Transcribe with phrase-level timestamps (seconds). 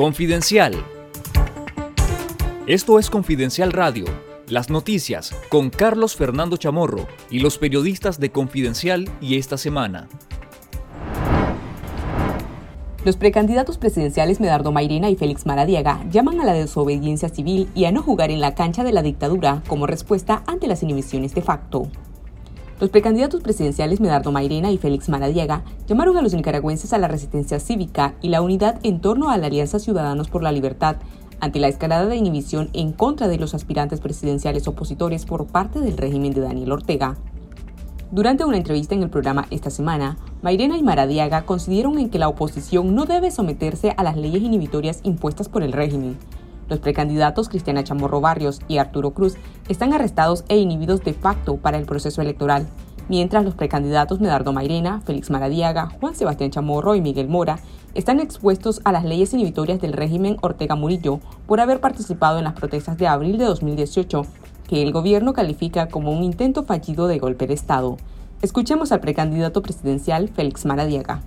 [0.00, 0.82] Confidencial.
[2.66, 4.06] Esto es Confidencial Radio,
[4.48, 10.08] las noticias con Carlos Fernando Chamorro y los periodistas de Confidencial y esta semana.
[13.04, 17.92] Los precandidatos presidenciales Medardo Mairena y Félix Maradiaga llaman a la desobediencia civil y a
[17.92, 21.90] no jugar en la cancha de la dictadura como respuesta ante las inhibiciones de facto.
[22.80, 27.60] Los precandidatos presidenciales Medardo Mairena y Félix Maradiaga llamaron a los nicaragüenses a la resistencia
[27.60, 30.96] cívica y la unidad en torno a la Alianza Ciudadanos por la Libertad
[31.40, 35.98] ante la escalada de inhibición en contra de los aspirantes presidenciales opositores por parte del
[35.98, 37.18] régimen de Daniel Ortega.
[38.12, 42.28] Durante una entrevista en el programa esta semana, Mairena y Maradiaga coincidieron en que la
[42.28, 46.16] oposición no debe someterse a las leyes inhibitorias impuestas por el régimen,
[46.70, 49.34] los precandidatos Cristiana Chamorro Barrios y Arturo Cruz
[49.70, 52.66] están arrestados e inhibidos de facto para el proceso electoral,
[53.08, 57.60] mientras los precandidatos Medardo Mairena, Félix Maradiaga, Juan Sebastián Chamorro y Miguel Mora
[57.94, 62.54] están expuestos a las leyes inhibitorias del régimen Ortega Murillo por haber participado en las
[62.54, 64.26] protestas de abril de 2018,
[64.68, 67.96] que el gobierno califica como un intento fallido de golpe de Estado.
[68.42, 71.22] Escuchemos al precandidato presidencial Félix Maradiaga.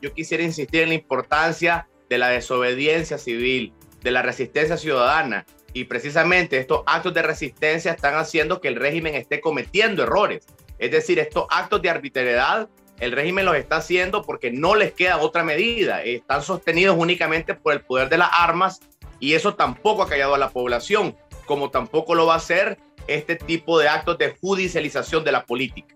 [0.00, 5.44] Yo quisiera insistir en la importancia de la desobediencia civil, de la resistencia ciudadana.
[5.72, 10.46] Y precisamente estos actos de resistencia están haciendo que el régimen esté cometiendo errores.
[10.78, 12.68] Es decir, estos actos de arbitrariedad,
[13.00, 16.02] el régimen los está haciendo porque no les queda otra medida.
[16.02, 18.80] Están sostenidos únicamente por el poder de las armas
[19.20, 23.36] y eso tampoco ha callado a la población, como tampoco lo va a hacer este
[23.36, 25.94] tipo de actos de judicialización de la política.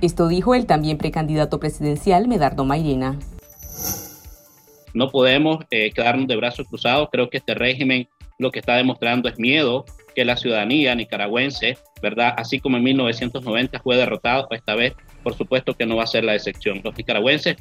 [0.00, 3.18] Esto dijo el también precandidato presidencial Medardo Mairena.
[4.92, 7.08] No podemos eh, quedarnos de brazos cruzados.
[7.10, 8.08] Creo que este régimen
[8.38, 12.34] lo que está demostrando es miedo que la ciudadanía nicaragüense, ¿verdad?
[12.36, 16.24] Así como en 1990 fue derrotado, esta vez por supuesto que no va a ser
[16.24, 16.80] la excepción.
[16.84, 17.56] Los nicaragüenses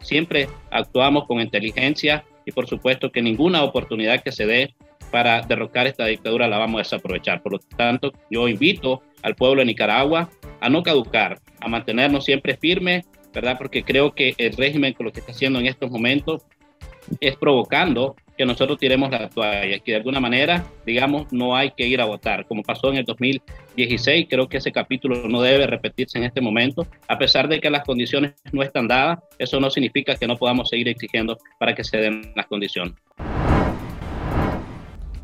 [0.00, 4.74] siempre actuamos con inteligencia y por supuesto que ninguna oportunidad que se dé
[5.10, 7.42] para derrocar esta dictadura la vamos a desaprovechar.
[7.42, 10.28] Por lo tanto, yo invito al pueblo de Nicaragua
[10.60, 13.56] a no caducar, a mantenernos siempre firmes, ¿verdad?
[13.56, 16.42] Porque creo que el régimen con lo que está haciendo en estos momentos
[17.20, 21.86] es provocando que nosotros tiremos la toalla, que de alguna manera, digamos, no hay que
[21.86, 24.26] ir a votar, como pasó en el 2016.
[24.28, 27.84] Creo que ese capítulo no debe repetirse en este momento, a pesar de que las
[27.84, 31.98] condiciones no están dadas, eso no significa que no podamos seguir exigiendo para que se
[31.98, 32.94] den las condiciones.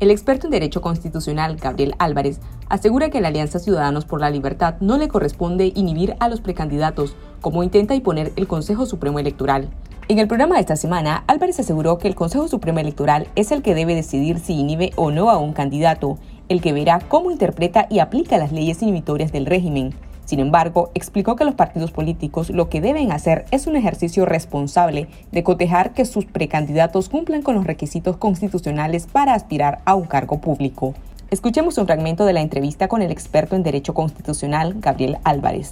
[0.01, 2.39] El experto en Derecho Constitucional, Gabriel Álvarez,
[2.69, 7.15] asegura que la Alianza Ciudadanos por la Libertad no le corresponde inhibir a los precandidatos,
[7.39, 9.69] como intenta imponer el Consejo Supremo Electoral.
[10.11, 13.61] En el programa de esta semana, Álvarez aseguró que el Consejo Supremo Electoral es el
[13.61, 16.17] que debe decidir si inhibe o no a un candidato,
[16.49, 19.93] el que verá cómo interpreta y aplica las leyes inhibitorias del régimen.
[20.25, 25.07] Sin embargo, explicó que los partidos políticos lo que deben hacer es un ejercicio responsable
[25.31, 30.41] de cotejar que sus precandidatos cumplan con los requisitos constitucionales para aspirar a un cargo
[30.41, 30.93] público.
[31.29, 35.71] Escuchemos un fragmento de la entrevista con el experto en Derecho Constitucional, Gabriel Álvarez.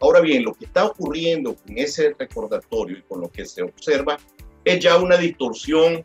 [0.00, 4.16] Ahora bien, lo que está ocurriendo con ese recordatorio y con lo que se observa
[4.64, 6.02] es ya una distorsión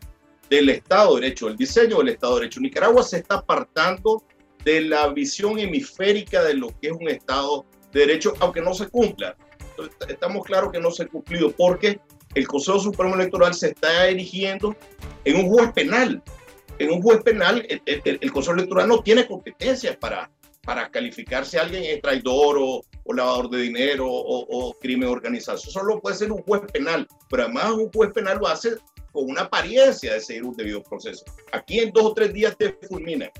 [0.50, 2.60] del Estado de Derecho, el diseño del Estado de Derecho.
[2.60, 4.22] Nicaragua se está apartando
[4.64, 8.88] de la visión hemisférica de lo que es un Estado de Derecho, aunque no se
[8.88, 9.34] cumpla.
[10.08, 11.98] estamos claros que no se ha cumplido porque
[12.34, 14.76] el Consejo Supremo Electoral se está erigiendo
[15.24, 16.22] en un juez penal.
[16.78, 20.30] En un juez penal, el, el Consejo Electoral no tiene competencias para,
[20.66, 22.82] para calificar si alguien es traidor o,
[23.14, 25.56] lavador de dinero o, crimen organizado.
[25.56, 28.70] Eso solo puede ser un juez penal, pero además un juez penal lo hace
[29.12, 31.24] con una apariencia de seguir un debido proceso.
[31.52, 33.30] Aquí en dos o tres días te fulmina.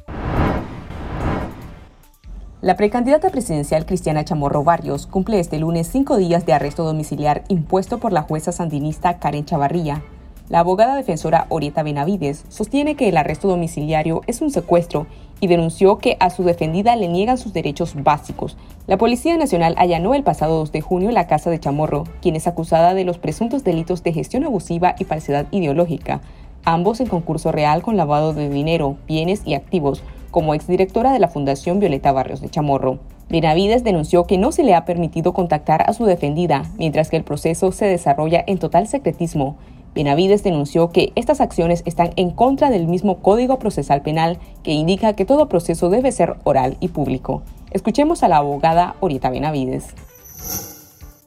[2.62, 7.98] La precandidata presidencial Cristiana Chamorro Barrios cumple este lunes cinco días de arresto domiciliar impuesto
[7.98, 10.02] por la jueza sandinista Karen Chavarría
[10.48, 15.06] la abogada defensora Orieta Benavides sostiene que el arresto domiciliario es un secuestro
[15.40, 18.56] y denunció que a su defendida le niegan sus derechos básicos.
[18.86, 22.46] La Policía Nacional allanó el pasado 2 de junio la casa de Chamorro, quien es
[22.46, 26.20] acusada de los presuntos delitos de gestión abusiva y falsedad ideológica,
[26.64, 31.28] ambos en concurso real con lavado de dinero, bienes y activos, como exdirectora de la
[31.28, 33.00] Fundación Violeta Barrios de Chamorro.
[33.28, 37.24] Benavides denunció que no se le ha permitido contactar a su defendida, mientras que el
[37.24, 39.56] proceso se desarrolla en total secretismo
[39.96, 45.14] Benavides denunció que estas acciones están en contra del mismo Código Procesal Penal que indica
[45.14, 47.42] que todo proceso debe ser oral y público.
[47.70, 49.94] Escuchemos a la abogada Orieta Benavides.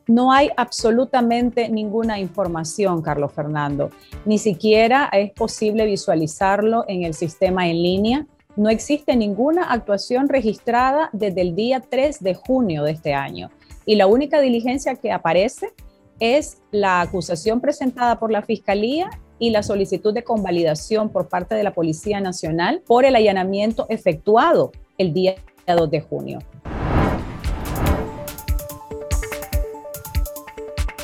[0.07, 3.89] No hay absolutamente ninguna información, Carlos Fernando.
[4.25, 8.27] Ni siquiera es posible visualizarlo en el sistema en línea.
[8.55, 13.49] No existe ninguna actuación registrada desde el día 3 de junio de este año.
[13.87, 15.73] Y la única diligencia que aparece
[16.19, 21.63] es la acusación presentada por la Fiscalía y la solicitud de convalidación por parte de
[21.63, 25.35] la Policía Nacional por el allanamiento efectuado el día
[25.65, 26.39] 2 de junio.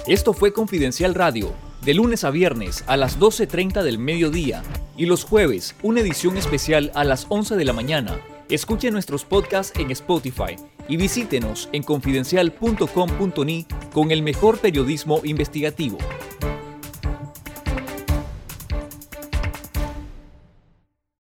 [0.08, 1.52] Esto fue Confidencial Radio,
[1.84, 4.62] de lunes a viernes a las 12.30 del mediodía
[4.98, 8.20] y los jueves una edición especial a las 11 de la mañana.
[8.50, 10.58] Escuche nuestros podcasts en Spotify
[10.88, 13.66] y visítenos en confidencial.com.ni
[13.96, 15.98] con el mejor periodismo investigativo.